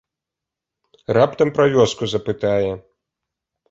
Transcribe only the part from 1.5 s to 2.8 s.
пра вёску запытае.